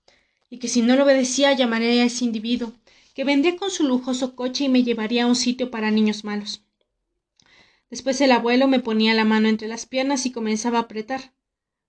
[0.51, 2.75] y que si no lo obedecía llamaría a ese individuo,
[3.15, 6.63] que vendría con su lujoso coche y me llevaría a un sitio para niños malos.
[7.90, 11.33] Después el abuelo me ponía la mano entre las piernas y comenzaba a apretar.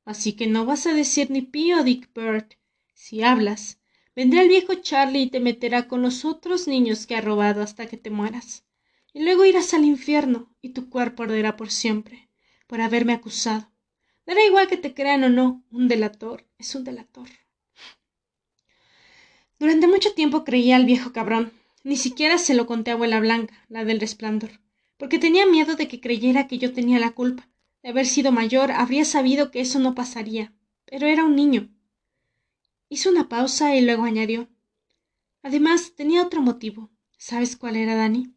[0.05, 2.45] Así que no vas a decir ni pío, Dick Bird.
[2.93, 3.79] Si hablas,
[4.15, 7.87] vendrá el viejo Charlie y te meterá con los otros niños que ha robado hasta
[7.87, 8.63] que te mueras.
[9.13, 12.29] Y luego irás al infierno y tu cuerpo arderá por siempre,
[12.67, 13.69] por haberme acusado.
[14.25, 17.27] Dará igual que te crean o no, un delator es un delator.
[19.57, 21.51] Durante mucho tiempo creía al viejo cabrón.
[21.83, 24.51] Ni siquiera se lo conté a abuela Blanca, la del resplandor
[24.99, 27.47] porque tenía miedo de que creyera que yo tenía la culpa.
[27.81, 30.53] De haber sido mayor, habría sabido que eso no pasaría.
[30.85, 31.73] Pero era un niño.
[32.89, 34.49] Hizo una pausa y luego añadió.
[35.41, 36.91] Además, tenía otro motivo.
[37.17, 38.33] ¿Sabes cuál era, Dani?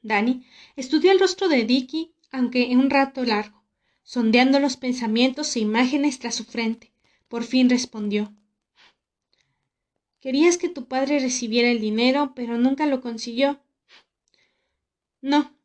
[0.00, 3.64] Dani estudió el rostro de Dicky, aunque en un rato largo,
[4.04, 6.92] sondeando los pensamientos e imágenes tras su frente.
[7.26, 8.32] Por fin respondió.
[10.20, 13.61] Querías que tu padre recibiera el dinero, pero nunca lo consiguió.
[15.22, 15.56] No.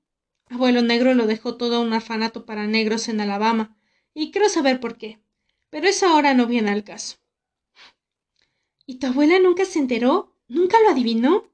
[0.50, 3.76] Abuelo negro lo dejó todo un orfanato para negros en Alabama,
[4.14, 5.20] y quiero saber por qué.
[5.70, 7.18] Pero eso ahora no viene al caso.
[8.86, 10.38] ¿Y tu abuela nunca se enteró?
[10.48, 11.52] ¿Nunca lo adivinó?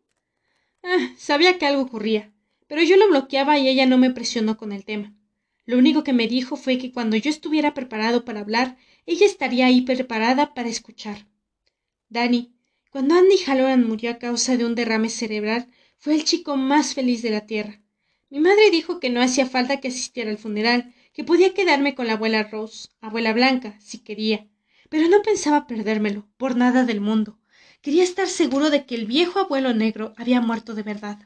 [0.83, 2.31] Ah, sabía que algo ocurría,
[2.67, 5.15] pero yo lo bloqueaba y ella no me presionó con el tema.
[5.65, 9.65] Lo único que me dijo fue que cuando yo estuviera preparado para hablar, ella estaría
[9.67, 11.25] ahí preparada para escuchar.
[12.09, 12.53] Dani,
[12.89, 17.21] cuando Andy Halloran murió a causa de un derrame cerebral, fue el chico más feliz
[17.21, 17.82] de la tierra.
[18.33, 22.07] Mi madre dijo que no hacía falta que asistiera al funeral, que podía quedarme con
[22.07, 24.47] la abuela Rose, abuela Blanca, si quería.
[24.89, 27.37] Pero no pensaba perdérmelo, por nada del mundo.
[27.81, 31.19] Quería estar seguro de que el viejo abuelo negro había muerto de verdad.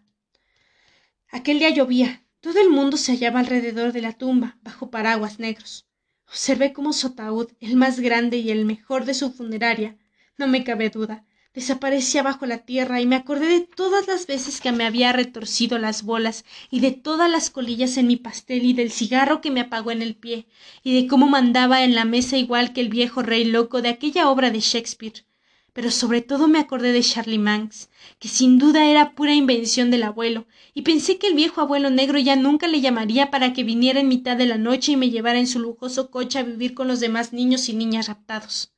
[1.29, 2.25] Aquel día llovía.
[2.41, 5.87] Todo el mundo se hallaba alrededor de la tumba, bajo paraguas negros.
[6.27, 9.97] Observé cómo su ataúd, el más grande y el mejor de su funeraria,
[10.37, 11.25] no me cabe duda,
[11.57, 15.79] desaparecía bajo la tierra y me acordé de todas las veces que me había retorcido
[15.79, 19.61] las bolas y de todas las colillas en mi pastel y del cigarro que me
[19.61, 20.45] apagó en el pie
[20.83, 24.29] y de cómo mandaba en la mesa igual que el viejo rey loco de aquella
[24.29, 25.25] obra de Shakespeare.
[25.73, 27.89] Pero sobre todo me acordé de Charlie Manx,
[28.19, 32.19] que sin duda era pura invención del abuelo, y pensé que el viejo abuelo negro
[32.19, 35.39] ya nunca le llamaría para que viniera en mitad de la noche y me llevara
[35.39, 38.75] en su lujoso coche a vivir con los demás niños y niñas raptados.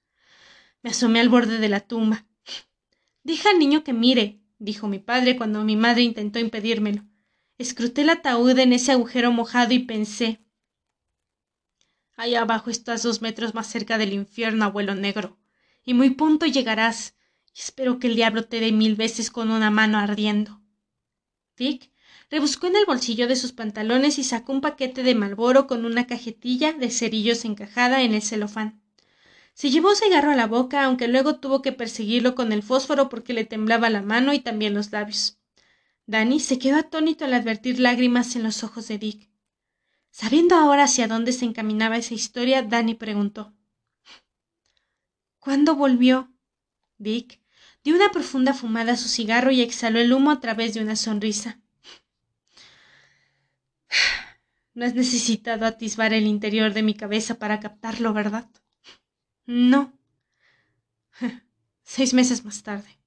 [0.81, 2.25] Me asomé al borde de la tumba
[3.29, 7.03] Deja al niño que mire, dijo mi padre cuando mi madre intentó impedírmelo.
[7.59, 10.43] Escruté el ataúd en ese agujero mojado y pensé.
[12.17, 15.37] Allá abajo estás dos metros más cerca del infierno, abuelo negro,
[15.85, 17.13] y muy pronto llegarás,
[17.53, 20.63] y espero que el diablo te dé mil veces con una mano ardiendo.
[21.55, 21.91] Dick
[22.31, 26.07] rebuscó en el bolsillo de sus pantalones y sacó un paquete de malboro con una
[26.07, 28.81] cajetilla de cerillos encajada en el celofán.
[29.59, 33.33] Se llevó cigarro a la boca, aunque luego tuvo que perseguirlo con el fósforo porque
[33.33, 35.37] le temblaba la mano y también los labios.
[36.05, 39.29] Danny se quedó atónito al advertir lágrimas en los ojos de Dick.
[40.11, 43.53] Sabiendo ahora hacia dónde se encaminaba esa historia, Danny preguntó
[45.39, 46.31] ¿Cuándo volvió?
[46.97, 47.41] Dick
[47.83, 50.95] dio una profunda fumada a su cigarro y exhaló el humo a través de una
[50.95, 51.59] sonrisa.
[54.73, 58.49] No has necesitado atisbar el interior de mi cabeza para captarlo, ¿verdad?
[59.49, 59.91] No.
[61.83, 62.99] Seis meses más tarde.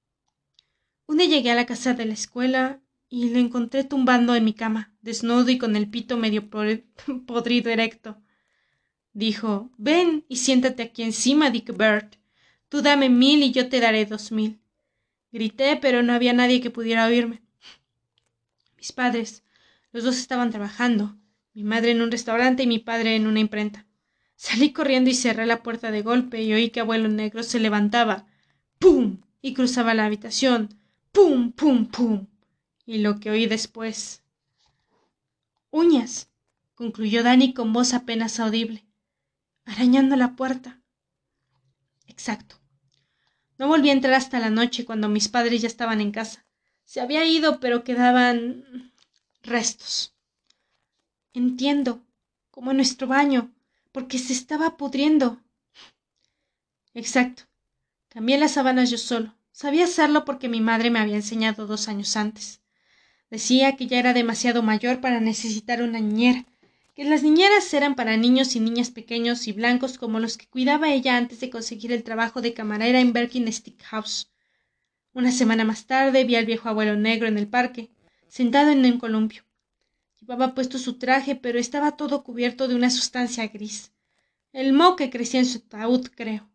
[1.05, 4.53] Un día llegué a la casa de la escuela y lo encontré tumbando en mi
[4.53, 6.49] cama, desnudo y con el pito medio
[7.27, 8.21] podrido erecto.
[9.13, 12.17] Dijo, ven y siéntate aquí encima, Dick Bird.
[12.67, 14.59] Tú dame mil y yo te daré dos mil.
[15.31, 17.41] Grité, pero no había nadie que pudiera oírme.
[18.75, 19.45] Mis padres,
[19.93, 21.15] los dos estaban trabajando,
[21.53, 23.87] mi madre en un restaurante y mi padre en una imprenta.
[24.43, 28.25] Salí corriendo y cerré la puerta de golpe y oí que abuelo negro se levantaba.
[28.77, 29.21] ¡Pum!
[29.41, 30.77] y cruzaba la habitación.
[31.13, 31.53] ¡Pum!
[31.53, 31.85] ¡Pum!
[31.85, 32.27] ¡Pum!
[32.85, 34.21] Y lo que oí después.
[35.71, 36.29] Uñas,
[36.75, 38.83] concluyó Dani con voz apenas audible,
[39.63, 40.81] arañando la puerta.
[42.07, 42.57] Exacto.
[43.57, 46.45] No volví a entrar hasta la noche cuando mis padres ya estaban en casa.
[46.83, 48.91] Se había ido, pero quedaban
[49.41, 50.13] restos.
[51.31, 52.03] Entiendo,
[52.51, 53.53] como en nuestro baño,
[53.93, 55.39] porque se estaba pudriendo.
[56.93, 57.43] Exacto.
[58.09, 59.33] Cambié las sábanas yo solo.
[59.53, 62.61] Sabía hacerlo porque mi madre me había enseñado dos años antes.
[63.29, 66.45] Decía que ya era demasiado mayor para necesitar una niñera,
[66.95, 70.91] que las niñeras eran para niños y niñas pequeños y blancos como los que cuidaba
[70.91, 74.31] ella antes de conseguir el trabajo de camarera en Berkin Stick House.
[75.13, 77.91] Una semana más tarde vi al viejo abuelo negro en el parque,
[78.27, 79.43] sentado en un columpio.
[80.55, 83.91] Puesto su traje, pero estaba todo cubierto de una sustancia gris.
[84.51, 86.49] El moho que crecía en su ataúd, creo.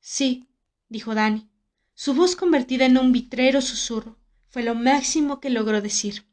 [0.00, 0.48] Sí,
[0.88, 1.48] dijo Dani.
[1.94, 6.26] Su voz convertida en un vitrero susurro fue lo máximo que logró decir.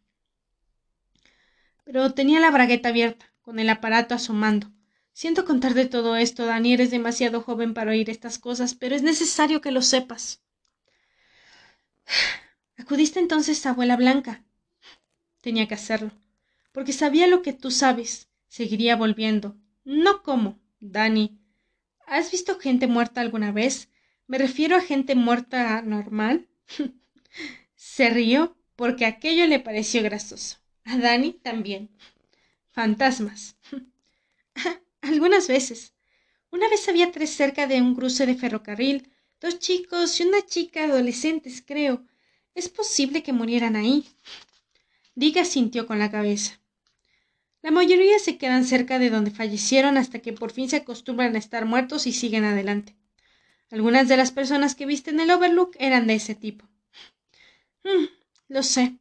[1.86, 4.72] Pero tenía la bragueta abierta, con el aparato asomando.
[5.14, 6.74] Siento contarte todo esto, Dani.
[6.74, 10.42] Eres demasiado joven para oír estas cosas, pero es necesario que lo sepas.
[12.78, 14.44] Acudiste entonces a abuela Blanca.
[15.42, 16.12] Tenía que hacerlo,
[16.72, 18.30] porque sabía lo que tú sabes.
[18.48, 19.56] Seguiría volviendo.
[19.84, 21.40] No como, Dani.
[22.06, 23.90] ¿Has visto gente muerta alguna vez?
[24.28, 26.48] Me refiero a gente muerta normal.
[27.76, 30.58] Se rió porque aquello le pareció grasoso.
[30.84, 31.90] A Dani también.
[32.72, 33.56] Fantasmas.
[35.02, 35.94] Algunas veces.
[36.52, 40.86] Una vez había tres cerca de un cruce de ferrocarril, dos chicos y una chica
[40.86, 42.04] adolescentes, creo.
[42.56, 44.06] Es posible que murieran ahí.
[45.20, 46.62] Diga sintió con la cabeza.
[47.62, 51.40] La mayoría se quedan cerca de donde fallecieron hasta que por fin se acostumbran a
[51.40, 52.96] estar muertos y siguen adelante.
[53.70, 56.70] Algunas de las personas que viste en el Overlook eran de ese tipo.
[57.84, 58.06] Mm,
[58.48, 58.96] lo sé.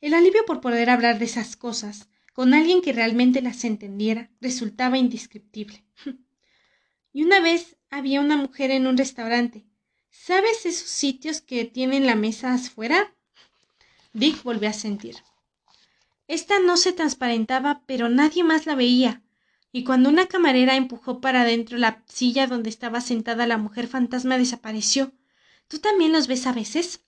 [0.00, 4.96] El alivio por poder hablar de esas cosas con alguien que realmente las entendiera resultaba
[4.96, 5.82] indescriptible.
[7.12, 9.64] y una vez había una mujer en un restaurante.
[10.08, 13.12] ¿Sabes esos sitios que tienen la mesa afuera?
[14.12, 15.16] Dick volvió a sentir.
[16.32, 19.22] Esta no se transparentaba, pero nadie más la veía.
[19.70, 24.38] Y cuando una camarera empujó para adentro la silla donde estaba sentada la mujer fantasma
[24.38, 25.12] desapareció.
[25.68, 27.04] ¿Tú también los ves a veces?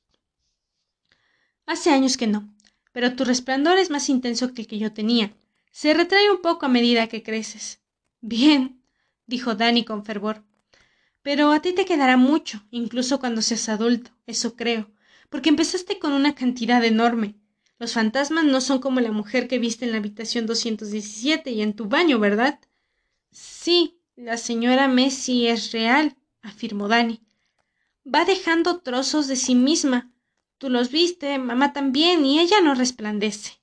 [1.66, 2.54] Hace años que no
[2.94, 5.34] pero tu resplandor es más intenso que el que yo tenía.
[5.72, 7.80] Se retrae un poco a medida que creces.
[8.20, 8.80] Bien,
[9.26, 10.44] dijo Dani con fervor.
[11.20, 14.92] Pero a ti te quedará mucho, incluso cuando seas adulto, eso creo,
[15.28, 17.34] porque empezaste con una cantidad enorme.
[17.78, 21.74] Los fantasmas no son como la mujer que viste en la habitación 217 y en
[21.74, 22.60] tu baño, ¿verdad?
[23.30, 27.20] Sí, la señora Messi es real, afirmó Dani.
[28.06, 30.14] Va dejando trozos de sí misma,
[30.58, 33.60] Tú los viste, mamá también, y ella no resplandece.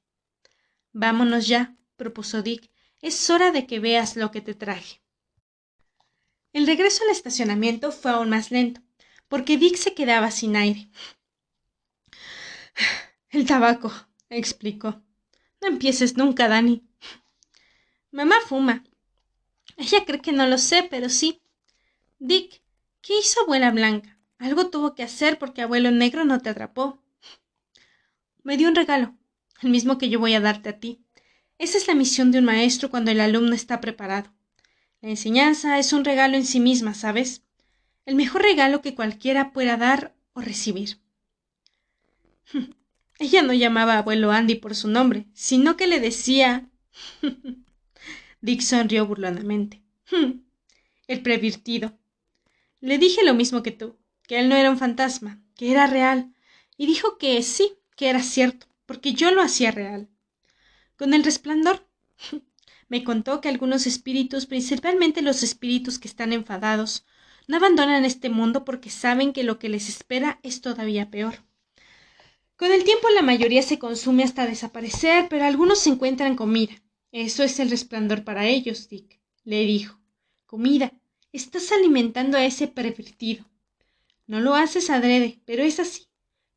[0.91, 2.69] Vámonos ya, propuso Dick.
[3.02, 5.02] Es hora de que veas lo que te traje.
[6.54, 8.82] El regreso al estacionamiento fue aún más lento,
[9.30, 10.89] porque Dick se quedaba sin aire.
[13.32, 13.94] El tabaco,
[14.30, 15.02] explicó.
[15.62, 16.84] No empieces nunca, Dani.
[18.12, 18.84] Mamá fuma.
[19.78, 21.41] Ella cree que no lo sé, pero sí.
[22.20, 22.62] Dick,
[23.02, 24.20] ¿qué hizo abuela Blanca?
[24.38, 27.02] Algo tuvo que hacer porque abuelo negro no te atrapó.
[28.44, 29.15] Me dio un regalo,
[29.62, 31.06] el mismo que yo voy a darte a ti.
[31.58, 34.34] Esa es la misión de un maestro cuando el alumno está preparado.
[35.00, 37.44] La enseñanza es un regalo en sí misma, ¿sabes?
[38.06, 41.00] El mejor regalo que cualquiera pueda dar o recibir.
[43.22, 46.68] Ella no llamaba a abuelo Andy por su nombre, sino que le decía.
[48.42, 49.82] Dick sonrió burlonamente.
[51.08, 51.98] El previrtido.
[52.80, 53.96] Le dije lo mismo que tú
[54.32, 56.34] que él no era un fantasma, que era real,
[56.78, 60.08] y dijo que sí, que era cierto, porque yo lo hacía real.
[60.98, 61.86] Con el resplandor.
[62.88, 67.06] Me contó que algunos espíritus, principalmente los espíritus que están enfadados,
[67.50, 71.44] no abandonan este mundo porque saben que lo que les espera es todavía peor.
[72.62, 76.76] Con el tiempo la mayoría se consume hasta desaparecer, pero algunos se encuentran comida.
[77.12, 80.00] Eso es el resplandor para ellos, Dick, le dijo.
[80.45, 80.93] Comida.
[81.32, 83.50] Estás alimentando a ese pervertido.
[84.28, 86.06] No lo haces adrede, pero es así.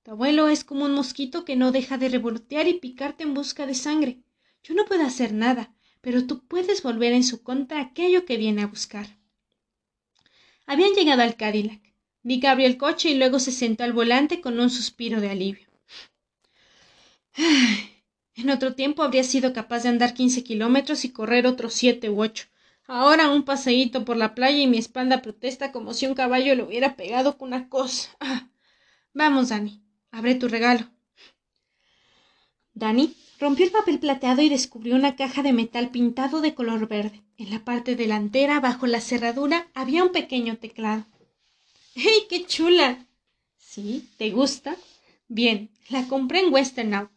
[0.02, 3.66] Tu abuelo es como un mosquito que no deja de revolotear y picarte en busca
[3.66, 4.18] de sangre.
[4.62, 8.60] Yo no puedo hacer nada, pero tú puedes volver en su contra aquello que viene
[8.60, 9.06] a buscar.
[10.66, 11.80] Habían llegado al Cadillac.
[12.22, 15.63] Dick abrió el coche y luego se sentó al volante con un suspiro de alivio.
[17.36, 22.20] En otro tiempo habría sido capaz de andar quince kilómetros y correr otros siete u
[22.20, 22.46] ocho,
[22.86, 26.62] Ahora un paseíto por la playa y mi espalda protesta como si un caballo le
[26.62, 28.10] hubiera pegado con una cosa.
[28.20, 28.48] Ah.
[29.14, 29.80] Vamos, Dani,
[30.10, 30.90] abre tu regalo.
[32.74, 37.22] Dani rompió el papel plateado y descubrió una caja de metal pintado de color verde.
[37.38, 41.04] En la parte delantera, bajo la cerradura, había un pequeño teclado.
[41.94, 43.06] ¡Hey, qué chula!
[43.56, 44.08] ¿Sí?
[44.18, 44.76] ¿Te gusta?
[45.28, 47.13] Bien, la compré en Western Auto.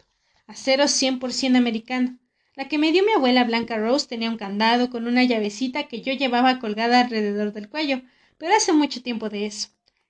[0.47, 2.17] Acero cien por cien americano.
[2.55, 6.01] La que me dio mi abuela Blanca Rose tenía un candado con una llavecita que
[6.01, 8.01] yo llevaba colgada alrededor del cuello,
[8.37, 9.67] pero hace mucho tiempo de eso.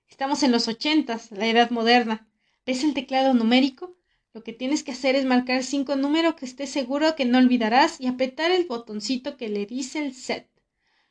[0.08, 2.28] Estamos en los ochentas, la edad moderna.
[2.64, 3.96] ¿Ves el teclado numérico?
[4.32, 8.00] Lo que tienes que hacer es marcar cinco números que estés seguro que no olvidarás
[8.00, 10.48] y apretar el botoncito que le dice el set.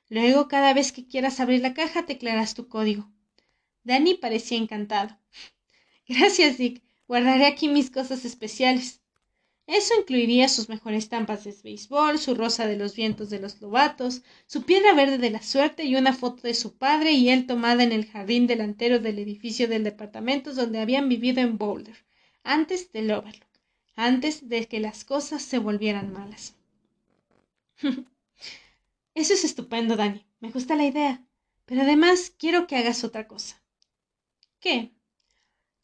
[0.07, 3.11] Luego, cada vez que quieras abrir la caja, teclearás tu código.
[3.83, 5.19] Danny parecía encantado.
[6.07, 6.81] Gracias, Dick.
[7.09, 9.01] Guardaré aquí mis cosas especiales.
[9.67, 14.21] Eso incluiría sus mejores tampas de béisbol, su rosa de los vientos de los lobatos,
[14.45, 17.83] su piedra verde de la suerte y una foto de su padre y él tomada
[17.83, 21.97] en el jardín delantero del edificio del departamento donde habían vivido en Boulder,
[22.43, 23.59] antes del Overlook,
[23.97, 26.55] antes de que las cosas se volvieran malas.
[29.15, 30.25] Eso es estupendo, Dani.
[30.39, 31.25] Me gusta la idea.
[31.65, 33.61] Pero además quiero que hagas otra cosa.
[34.61, 34.93] ¿Qué?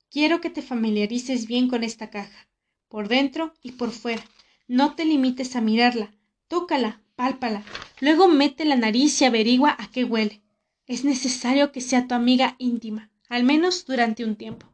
[0.09, 2.47] Quiero que te familiarices bien con esta caja
[2.93, 4.23] por dentro y por fuera.
[4.67, 6.13] No te limites a mirarla,
[6.47, 7.63] tócala, pálpala,
[7.99, 10.43] luego mete la nariz y averigua a qué huele.
[10.85, 14.67] Es necesario que sea tu amiga íntima, al menos durante un tiempo.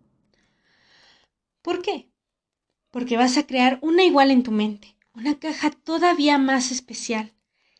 [1.61, 2.09] ¿Por qué?
[2.91, 7.31] Porque vas a crear una igual en tu mente, una caja todavía más especial.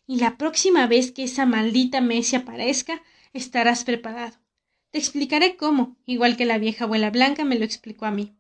[0.08, 4.38] Y la próxima vez que esa maldita Messi aparezca, estarás preparado.
[4.92, 8.38] Te explicaré cómo, igual que la vieja abuela blanca me lo explicó a mí.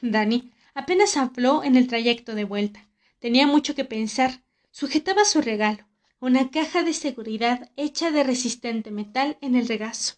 [0.00, 2.86] Dani, Apenas habló en el trayecto de vuelta.
[3.18, 4.42] Tenía mucho que pensar.
[4.70, 5.86] Sujetaba su regalo,
[6.20, 10.16] una caja de seguridad hecha de resistente metal en el regazo.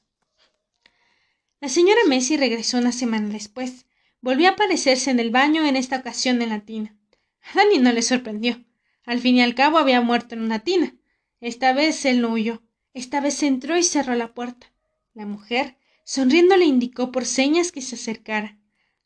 [1.61, 3.87] La señora Messi regresó una semana después.
[4.21, 6.97] Volvió a aparecerse en el baño, en esta ocasión en la tina.
[7.41, 8.65] A Dani no le sorprendió.
[9.05, 10.93] Al fin y al cabo había muerto en una tina.
[11.41, 12.65] Esta vez él no huyó.
[12.95, 14.73] Esta vez entró y cerró la puerta.
[15.15, 18.58] La mujer, sonriendo, le indicó por señas que se acercara.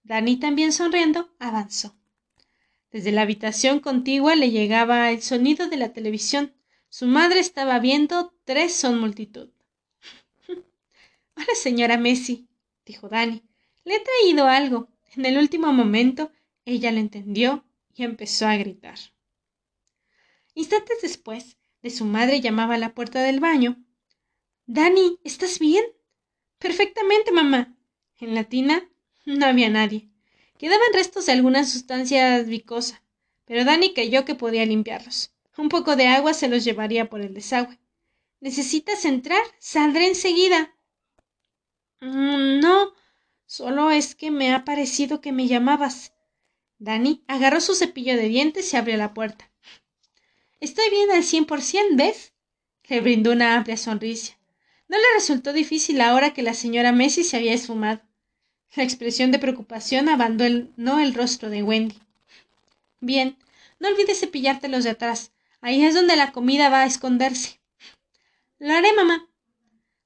[0.05, 1.97] Dani también sonriendo avanzó.
[2.91, 6.55] Desde la habitación contigua le llegaba el sonido de la televisión.
[6.89, 9.51] Su madre estaba viendo Tres son multitud.
[11.37, 12.49] Hola, señora Messi,
[12.85, 13.43] dijo Dani.
[13.85, 14.89] Le he traído algo.
[15.17, 16.33] En el último momento
[16.65, 18.99] ella lo entendió y empezó a gritar.
[20.55, 23.83] Instantes después, de su madre llamaba a la puerta del baño.
[24.67, 25.85] Dani, ¿estás bien?
[26.59, 27.77] Perfectamente, mamá.
[28.19, 28.89] En la tina
[29.25, 30.09] no había nadie.
[30.59, 33.03] Quedaban restos de alguna sustancia vicosa,
[33.45, 35.33] pero Dani creyó que podía limpiarlos.
[35.57, 37.79] Un poco de agua se los llevaría por el desagüe.
[38.41, 39.43] ¿Necesitas entrar?
[39.59, 40.75] Saldré enseguida.
[42.01, 42.93] Mm, no,
[43.47, 46.13] solo es que me ha parecido que me llamabas.
[46.79, 49.51] Dani agarró su cepillo de dientes y abrió la puerta.
[50.59, 52.33] Estoy bien al cien por cien, ¿ves?
[52.89, 54.39] Le brindó una amplia sonrisa.
[54.89, 58.03] No le resultó difícil ahora que la señora Messi se había esfumado.
[58.75, 61.99] La expresión de preocupación abandonó el rostro de Wendy.
[63.01, 63.37] Bien,
[63.79, 65.33] no olvides cepillarte los de atrás.
[65.61, 67.61] Ahí es donde la comida va a esconderse.
[68.59, 69.29] Lo haré, mamá.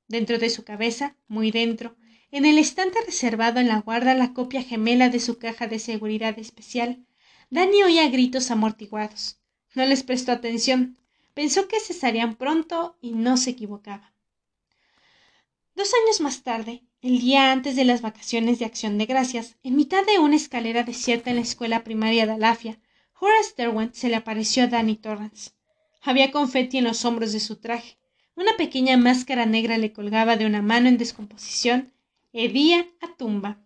[0.09, 1.97] Dentro de su cabeza, muy dentro,
[2.33, 6.39] en el estante reservado en la guarda la copia gemela de su caja de seguridad
[6.39, 7.07] especial,
[7.51, 9.39] Dani oía gritos amortiguados.
[9.75, 10.99] No les prestó atención.
[11.35, 14.13] Pensó que cesarían pronto y no se equivocaba.
[15.75, 19.77] Dos años más tarde, el día antes de las vacaciones de Acción de Gracias, en
[19.77, 22.81] mitad de una escalera desierta en la escuela primaria de Alafia,
[23.21, 25.53] Horace Derwent se le apareció a Danny Torrance.
[26.03, 27.97] Había confeti en los hombros de su traje.
[28.35, 31.93] Una pequeña máscara negra le colgaba de una mano en descomposición.
[32.33, 33.61] Hedía a tumba.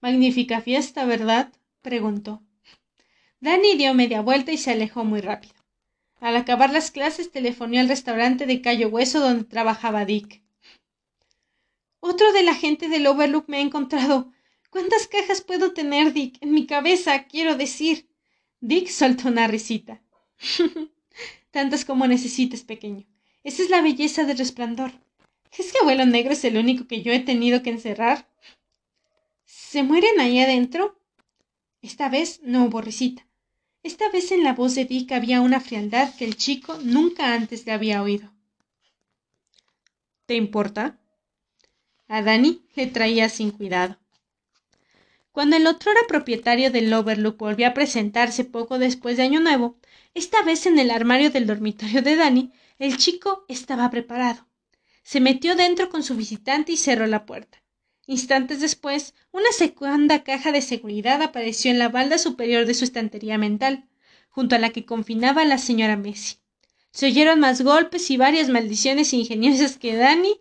[0.00, 1.52] Magnífica fiesta, ¿verdad?
[1.82, 2.44] preguntó.
[3.40, 5.54] Danny dio media vuelta y se alejó muy rápido.
[6.20, 10.42] Al acabar las clases telefonó al restaurante de Cayo Hueso donde trabajaba Dick.
[12.00, 14.32] Otro de la gente del Overlook me ha encontrado.
[14.70, 16.38] ¿Cuántas cajas puedo tener, Dick?
[16.40, 18.08] En mi cabeza, quiero decir.
[18.60, 20.02] Dick soltó una risita.
[21.50, 23.06] Tantas como necesites, pequeño.
[23.42, 24.92] Esa es la belleza del resplandor.
[25.56, 28.28] ¿Es que abuelo negro es el único que yo he tenido que encerrar?
[29.44, 31.00] ¿Se mueren ahí adentro?
[31.82, 33.26] Esta vez no hubo risita.
[33.82, 37.66] Esta vez en la voz de Dick había una frialdad que el chico nunca antes
[37.66, 38.30] le había oído.
[40.26, 40.99] ¿Te importa?
[42.12, 43.96] A Dani le traía sin cuidado.
[45.30, 49.76] Cuando el otrora propietario del Overlook volvió a presentarse poco después de Año Nuevo,
[50.14, 52.50] esta vez en el armario del dormitorio de Dani,
[52.80, 54.44] el chico estaba preparado.
[55.04, 57.62] Se metió dentro con su visitante y cerró la puerta.
[58.08, 63.38] Instantes después, una segunda caja de seguridad apareció en la balda superior de su estantería
[63.38, 63.86] mental,
[64.30, 66.38] junto a la que confinaba la señora Messi.
[66.90, 70.40] Se oyeron más golpes y varias maldiciones ingeniosas que Dani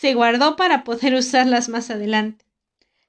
[0.00, 2.44] se guardó para poder usarlas más adelante.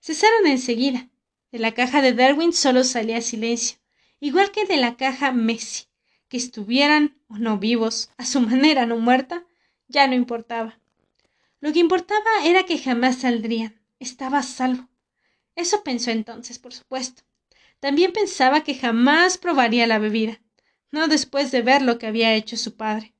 [0.01, 1.07] Cesaron enseguida.
[1.51, 3.77] De la caja de Darwin solo salía silencio,
[4.19, 5.85] igual que de la caja Messi.
[6.29, 9.45] Que estuvieran o no vivos, a su manera no muerta,
[9.87, 10.79] ya no importaba.
[11.59, 13.79] Lo que importaba era que jamás saldrían.
[13.99, 14.89] Estaba a salvo.
[15.55, 17.21] Eso pensó entonces, por supuesto.
[17.79, 20.41] También pensaba que jamás probaría la bebida,
[20.89, 23.13] no después de ver lo que había hecho su padre.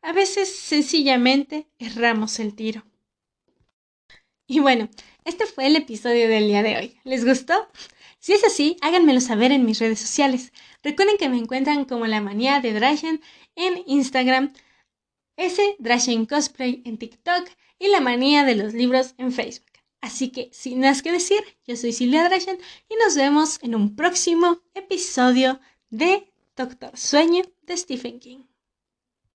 [0.00, 2.86] A veces, sencillamente, erramos el tiro.
[4.52, 4.90] Y bueno,
[5.24, 7.00] este fue el episodio del día de hoy.
[7.04, 7.54] ¿Les gustó?
[8.18, 10.52] Si es así, háganmelo saber en mis redes sociales.
[10.82, 13.22] Recuerden que me encuentran como la manía de Drashen
[13.56, 14.52] en Instagram,
[15.38, 17.48] S Drashen Cosplay en TikTok
[17.78, 19.72] y la manía de los libros en Facebook.
[20.02, 22.58] Así que, sin más que decir, yo soy Silvia Drashen
[22.90, 28.51] y nos vemos en un próximo episodio de Doctor Sueño de Stephen King.